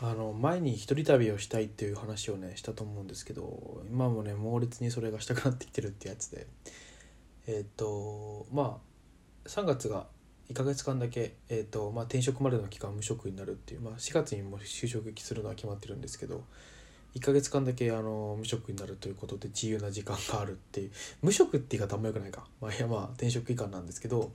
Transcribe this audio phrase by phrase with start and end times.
[0.00, 6.46] あの前に一人旅をしたいっていう話をねしたと思うんですけど今もね猛烈にそれがしたくなってきてるってやつで。
[7.50, 8.78] えっ、とま
[9.44, 10.06] あ3月が
[10.50, 16.44] 1ヶ月間だけ、えーとまあ、転職までの期間無職になるっていう、まあ、4月にも就職するのは決まってるんですけど
[17.14, 20.90] 1ヶ月間だけあの無職になるということで自由な時間があるっていう。
[21.22, 24.32] 無職って言い方あんまよくないか、まあ、いやまあ転職期間なんですけど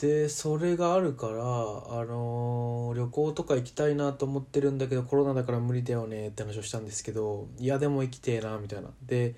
[0.00, 1.36] でそれがあるから、あ
[2.06, 8.88] のー、旅行とか行きたいなと思ってるんだけどコロナだから無理だよねって話をしたんですけどいやでも行きてえなみたいな。
[9.04, 9.34] で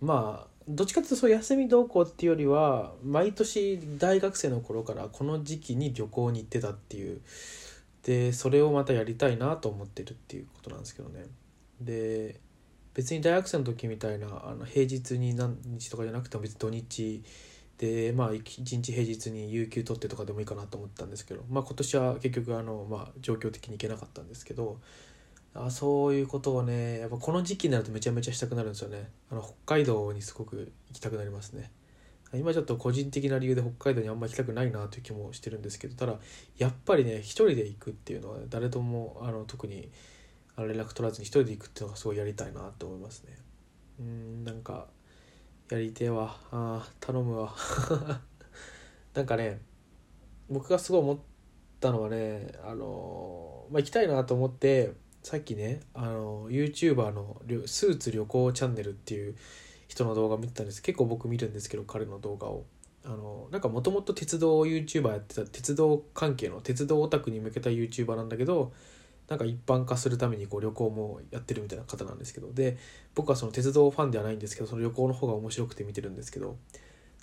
[0.00, 7.20] まあどっちかっていうとそう休み同行っていうよりは毎年大学生の頃からこの時期に旅行に行ってたっていう。
[8.02, 11.26] でそれをまたやりたいなと思ってるっていうことなんですけどね。
[11.82, 12.40] で
[12.94, 17.22] 別に大学生の時みたいなあの平日に何日とかじゃなくても別に土日
[17.80, 24.78] でまあ一日平日に有給取ってとかでもいいかなと思ったんですけど、まあ、今年は結局あの、まあ、状況的に行けなかったんですけど
[25.54, 29.08] あそういうことをねやっぱこの時期になるとめちゃめちゃしたくなるんですよね。
[29.32, 31.72] あの北海道にすごく行きたくなりますね。
[32.34, 36.18] 今ちょっと個人的な理由で北海道にあんま行きたくないなという気もしてるんですけどただ
[36.58, 39.90] やっぱりね一人で行くっていうのは誰ともあの特に
[40.56, 43.36] 連絡取らずに一人で行くっていうのがすごいやりたいなと思いますね。
[43.98, 44.86] うんなんか
[45.70, 46.36] やりてえわ。
[46.50, 47.54] あ頼むわ。
[49.14, 49.60] なんかね
[50.48, 51.18] 僕がすごい思っ
[51.78, 59.36] たのはねあのまあ行きたいなと思ってさっきねあの YouTuber のスーツ旅行チャンネルっていう
[59.86, 60.82] 人の動画見てたんです。
[60.82, 62.64] 結構僕見るんですけど彼の動画を。
[63.02, 68.72] あのなんかもともと鉄道 YouTuber やってた鉄道関係の鉄道オタクに向けた YouTuber なんだけど
[69.30, 72.52] なんか一般化するためにこう旅行もやってるみたいな方なんですけど。
[72.52, 72.76] で
[73.14, 76.58] 僕はその鉄道ファンではないんですけどその旅行の方が面白くて見てるんですけど。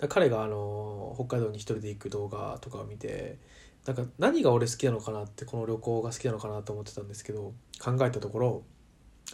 [0.08, 3.36] 彼があの北海道に一人で行く動画とかを見て
[3.84, 8.62] なんか何が俺好きなのかなってこの旅行が好きなのかなと思ってたんですけど考えたところ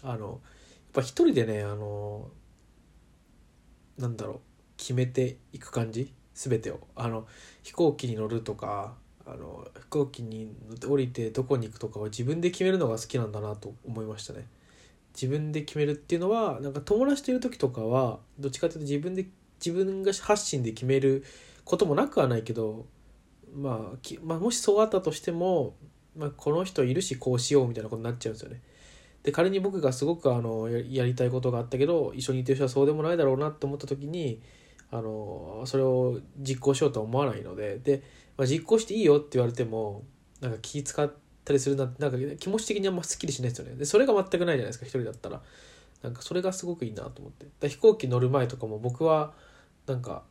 [0.03, 0.38] あのやっ
[0.94, 2.31] ぱ一人でねあの
[3.98, 4.41] なんだろう
[4.78, 6.81] 決めていく感じ全てを。
[6.97, 7.27] あの
[7.62, 8.94] 飛行機に乗るとか
[9.26, 14.46] あの飛行機に乗って降りてどこに行くとかは自分で決めるのが好きなんだなと思いましたね。
[15.14, 19.26] 自分で決めるっていうのはなんか友達といる時とかはどっちかというと自分で
[19.64, 21.24] 自分が発信で決める
[21.64, 22.86] こともなくはないけど、
[23.54, 25.74] まあ、きまあもしそうあったとしても、
[26.16, 28.60] まあ、この人いるしこうしようみたいなことになっちゃうんですよね。
[29.22, 34.42] で仮に僕がすごくあのやりたいことがあったけど一緒にいてる人はそうでもないだろうなって思った時に
[34.91, 38.02] あのそれを実行しようとは思わないのでで
[38.37, 40.05] まあ、実行していいよって言われても
[40.41, 41.12] なんか気使っ
[41.45, 43.77] たりするななんか気持ち的にあんますっきりしないですよね。
[43.77, 45.43] でそれが全くないじゃないですか一人だったら。
[46.03, 47.47] なんかそれがすごくいいなと思って。
[47.61, 49.33] だ飛行機乗る前とかも僕は
[49.87, 50.22] なんか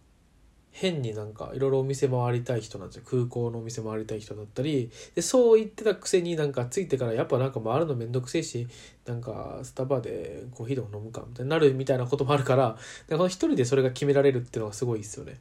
[0.70, 3.04] 変になんかいろいろお店回りたい人なんですよ。
[3.10, 4.92] 空港のお店回りたい人だったり。
[5.16, 8.68] でそう言ってたくせになんかついてからやっぱなんか回るのめんどくせえし
[9.06, 12.78] なんかスタバでコーヒーでも飲むかみたいになるみたいなこともあるから
[13.08, 15.40] だから一人でそれが決められるっていうのがすごいですよね。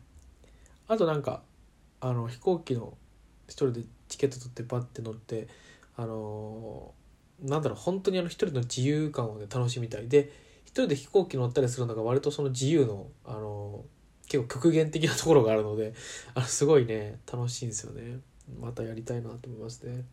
[0.88, 1.42] あとなんか
[2.04, 2.94] あの飛行機の
[3.46, 5.46] 一人でチケット取ってパッて乗って
[5.96, 6.92] あの
[7.40, 10.08] なんだろう本当にあの一人の自由感をね楽しみたい。
[10.08, 10.32] で
[10.64, 13.84] 一人で飛行機乗ったりするのが割とその自由のあの
[14.26, 15.94] 結構極限的なところがあるので
[16.34, 18.20] あのすごいね楽しいんですよね。
[18.60, 20.04] またやりたいなと思いますね。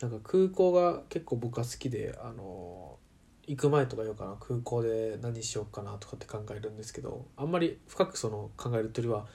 [0.00, 2.98] なんか空港が結構僕は好きであの
[3.46, 9.26] 行く前とか言うかな空港で何しようかなとかって考えるんですけどあんまり深くその考えるというよりは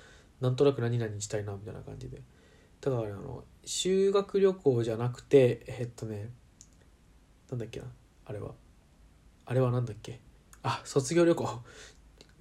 [0.42, 2.22] なんとなく何々したいなみたいな感じで。
[2.82, 6.30] だからあの修学旅行じゃなくてえっとね
[7.50, 7.86] なんだっけな
[8.26, 8.52] あれは。
[9.46, 10.20] あれはなんだっけ？
[10.64, 11.48] あ卒業旅行。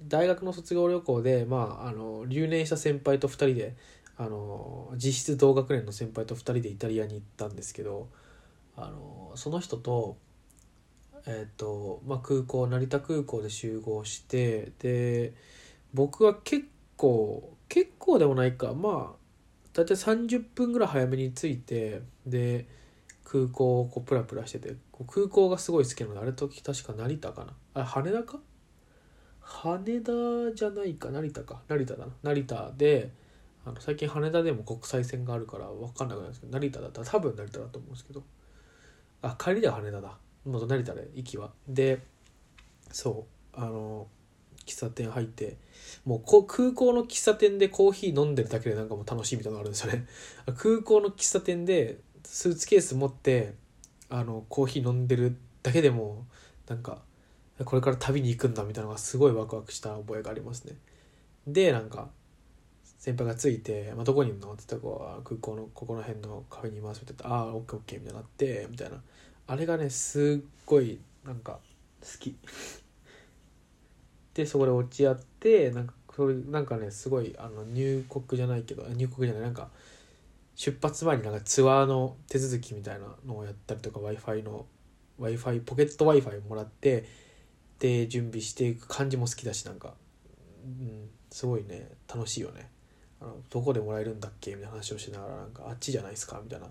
[0.07, 3.75] 大学の卒業旅行でまああの留年した先輩と2人で
[4.17, 8.09] あの実質同学年の先輩と2人でイタリアに行ったんですけど
[8.75, 10.17] あのその人と
[11.25, 15.33] えっ、とまあ空港成田空港で集合してで
[15.93, 16.65] 僕は結
[16.97, 18.73] 構結構でもないか。
[18.73, 19.17] まあ
[19.73, 22.67] 大体30分ぐらい早めに着いてで
[23.23, 24.75] 空港をこうプラプラしてて
[25.07, 27.81] 空港がすごい好きなのであれ時確か成田かな？
[27.81, 28.39] あ羽田か？
[29.41, 30.11] 羽田
[30.55, 31.09] じゃないか。
[31.09, 31.61] 成田か。
[31.67, 32.13] 成田だな。
[32.21, 33.11] 成田で
[33.65, 38.23] あの最近羽田でも国際線があるから分かんなくなるんですけど成田だったら多分成田だと思うんですけど。
[39.21, 40.17] あ帰りでは羽田だ。
[40.45, 41.51] もう成田で行きは。
[41.67, 41.99] で
[42.91, 43.25] そ
[43.55, 43.59] う。
[43.59, 44.07] あの
[44.65, 45.57] 喫茶店入って
[46.05, 50.05] もうこ空港の喫茶店でコーヒー飲んでるだけでなんかもう楽しいみたいなのがあるんですよね。
[50.57, 53.53] 空港の喫茶店でスーツケース持って
[54.09, 56.25] あのコーヒー飲んでるだけでも
[56.67, 57.01] なんか
[57.65, 60.75] これから旅に行くんだみたいなのがすごいワクワクした覚えがありますね。
[61.47, 62.09] でなんか
[62.99, 69.01] 先輩が着いて「まあ、どこにいるの?」って言ったら空港のここの辺のカフェにいます」って言って「ああオッケーオッケー」みたいになってみたいな。
[69.45, 71.59] あれがねすっごいなんか
[72.01, 72.35] 好き。
[74.33, 79.69] でそこで落ち合ってなんかそれなんかねすごいあの入国じゃないけど入国じゃないなんか
[80.55, 84.65] 出発前になんかツアーの手続きみたいなのをやったりとか w i f i の
[85.17, 87.05] w i f i ポケット w i f i もらって
[87.79, 89.93] で準備していく感じも好きだしなんか、
[90.63, 92.69] うん、すごいね楽しいよね。
[93.19, 94.51] あのどこでもらえるんだっけ？
[94.51, 96.39] みたいな話をしながらなんかあっちじゃないですか？
[96.43, 96.67] みたいな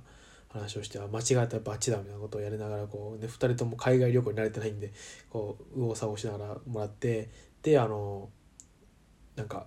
[0.48, 4.92] 話をしてあ間違えたらやっぱあっちだみたいなことをやりながらこう、ね、2人とも海外旅行に慣れてないんで
[5.30, 7.30] こう右往左往しながらもらって
[7.62, 8.28] であの
[9.36, 9.66] なんか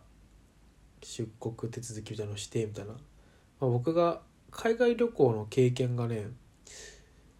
[1.01, 2.97] 出国手続きみたいなのしてみたいな、ま
[3.62, 4.21] あ、僕が
[4.51, 6.27] 海外旅行の経験がね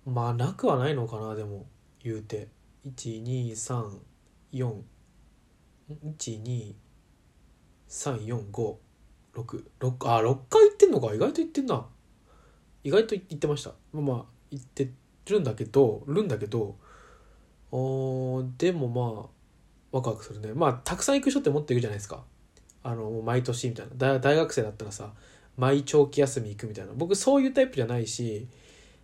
[0.06, 1.66] まあなくはないのかなでも
[2.04, 2.48] 言うて。
[2.86, 3.96] 1234
[5.90, 6.76] 12345
[9.34, 9.64] 6
[10.04, 11.14] あ6回行ってんのか。
[11.14, 11.86] 意外と行ってんな。
[12.84, 13.72] 意外と行ってました。
[13.92, 14.92] まあまあ行って
[15.28, 16.78] るんだけどるんだけど
[17.72, 19.30] おでもまあ
[19.96, 20.54] ワクワクするね。
[20.54, 22.24] まあたくさん行く人って持っていくじゃないですか。
[22.84, 24.20] あの毎年みたいな。
[24.20, 25.14] 大学生だったらさ
[25.58, 26.92] 毎長期休み行くみたいな。
[26.96, 28.48] 僕そういうタイプじゃないし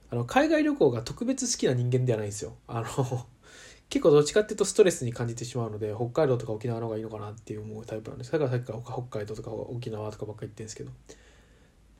[0.09, 2.55] あの海外旅行が特別好きな人間ではないんですよ。
[2.67, 3.27] あの
[3.89, 8.31] 結構どっちかっていうとストレスに感じてしまうので北海道とか沖縄の方がいいのかなって思うタイプなんです。
[8.31, 10.91] だからさっきから北海道とか沖縄とかばっかり言ってるんですけど。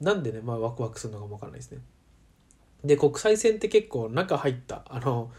[0.02, 1.80] なんでね、まあ、ワクワクするのかもわからないですね。
[2.84, 5.32] で、国際線って結構中入った、あの、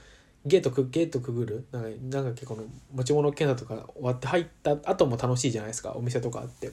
[0.45, 1.67] ゲートく、ゲートくぐる？
[1.73, 6.73] なんか、なんか結構の持ち物検査とか終わって入った後も楽しいじゃないですか、お店とかあって。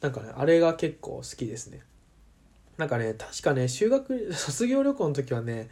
[0.00, 1.80] なんかね、あれが結構好きですね。
[2.76, 5.70] なんかね、確かね、修学、 卒業旅行の時はね、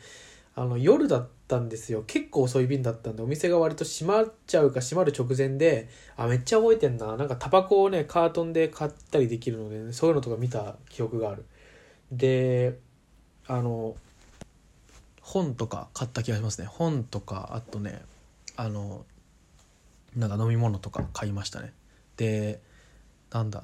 [0.55, 11.47] あの夜だったんですよ結構遅い便だったんでお店が割と閉まっちゃうか閉まる直前であめっちゃ覚えてんななんかタバコをねカートンで買ったりできるので、ね、そういうのとか見た記憶がある
[12.11, 12.79] で
[13.47, 13.95] あの
[15.33, 16.67] 本とか買った気がしますね。
[16.67, 18.03] 本とかあとね
[18.57, 19.05] あの
[20.17, 21.73] なんか飲み物とか買いましたね。
[22.17, 22.61] で
[23.31, 23.63] なんだ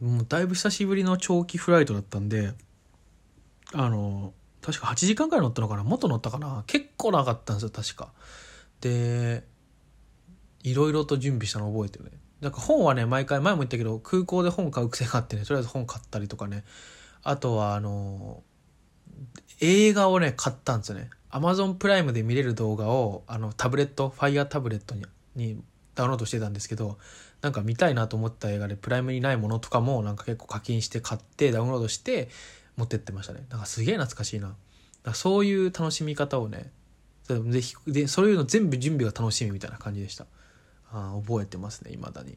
[0.00, 2.52] もうだいぶ久しぶりの長期フライトだったんで
[3.72, 5.84] あの確か8時間くらい乗ったのかな？
[5.84, 6.64] もっと乗ったかな？
[6.66, 8.12] 結構長かったんですよ確か。
[8.80, 9.44] で
[10.64, 12.10] いろいろと準備したの覚えてるね。
[12.40, 16.64] なんか本はね毎回前も言ったけど空港で本買う癖があってねとりあえず本買ったりとかね。
[17.22, 18.42] あとはあの
[19.60, 21.10] 映画をね買ったんですよね。
[21.30, 25.62] アマゾンプライムで見れる動画をあのタブレットファイヤータブレットにに
[25.94, 26.98] ダウンロードしてたんですけど
[27.40, 32.28] なんか見たいなと思った映画でプライムにないものとかもなんか結構課金して買ってダウンロードして
[32.76, 33.46] 持ってってましたね。
[33.50, 34.54] なんかすげえ懐かしいな。
[35.04, 36.70] だそういう楽しみ方をね
[37.28, 40.26] ぜひでそういうの全部準備が楽しみみたいな感じでした。
[40.92, 42.36] あ覚えてますね未だに。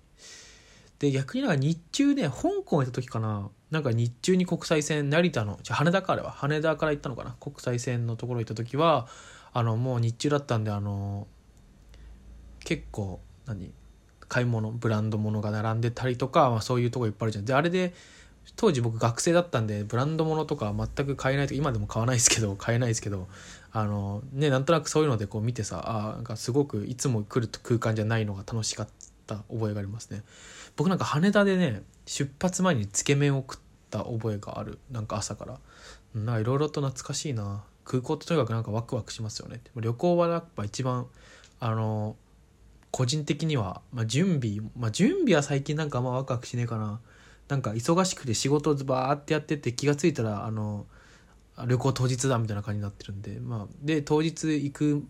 [1.00, 3.50] で逆になんか日中ね香港行った時かな。
[3.72, 6.32] なんか日中に国際線成田のじゃ羽田からは。
[6.32, 7.36] 羽田から行ったのかな。
[7.40, 9.08] 国際線のところ行った時は
[9.54, 11.28] あのもう日中だったんであの
[12.64, 13.72] 結構何
[14.28, 17.46] 買い物ブランド物が並んでたりとか、まあ、そういうとこいっぱいあるじゃん。
[17.46, 17.94] であれで
[18.56, 23.28] 当時僕学生だったんでブランド物とか全く買えないとか今でも買わないですけど 買えないですけど
[23.72, 29.15] あのねなんとなくそういうのでこう見てさあなんかすごくいつも来る空間じゃないのが楽しかった。
[29.26, 30.24] た覚えがありますね。
[30.76, 34.80] 僕なんか羽田でね出発前につけ麺を食った覚えがある。
[34.92, 35.60] なんか朝から。
[36.14, 37.64] ないろいろと懐かしいな。
[37.84, 39.62] 空港ってとにかくなんかワクワクしますよね。
[39.76, 41.08] 旅行はやっぱ一番
[41.60, 42.16] あの
[42.92, 47.00] 個人的には、まあ、準備まあ準備は最近なんかあんまワクワクしねえかな。
[47.48, 50.88] なんか忙しくて仕事バーってやってて気が付いたらあの
[51.68, 53.40] 旅行当日だみたいな感じになってるんで。
[53.40, 55.04] まあで当日行く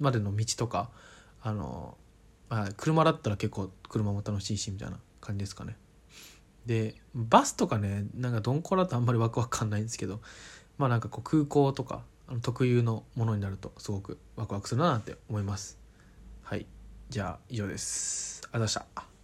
[0.00, 0.90] までの道とか
[1.42, 1.96] あの、
[2.48, 5.76] あ、車だったら結構車も楽しいしみたいな感じですかね。
[6.66, 10.20] でバスとかねなんか鈍行だとあんまりワクワク感ないんですけど
[10.78, 15.78] まあなんかこう空港とかあの特有のものになるとすごくワクワクするなって思います。
[16.42, 16.66] はい
[17.08, 18.42] じゃあ以上です。
[18.52, 19.15] ありがとうございました。